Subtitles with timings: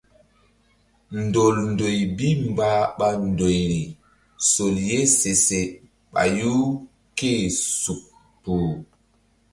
[1.23, 3.81] Ndol ndoy bi mbah ɓa ndoyri
[4.51, 5.59] sol ye se se
[6.13, 6.51] ɓayu
[7.17, 7.41] ké-e
[7.81, 8.01] suk
[8.41, 8.69] kpuh.